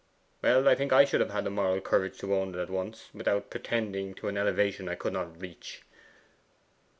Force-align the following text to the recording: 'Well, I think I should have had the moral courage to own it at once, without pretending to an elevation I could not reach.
'Well, 0.41 0.67
I 0.67 0.73
think 0.73 0.91
I 0.91 1.05
should 1.05 1.19
have 1.19 1.29
had 1.29 1.43
the 1.43 1.51
moral 1.51 1.79
courage 1.79 2.17
to 2.21 2.33
own 2.33 2.55
it 2.55 2.57
at 2.59 2.71
once, 2.71 3.09
without 3.13 3.51
pretending 3.51 4.15
to 4.15 4.29
an 4.29 4.35
elevation 4.39 4.89
I 4.89 4.95
could 4.95 5.13
not 5.13 5.39
reach. 5.39 5.83